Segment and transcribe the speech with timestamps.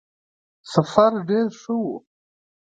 [0.73, 1.95] سفر ډېر ښه وو.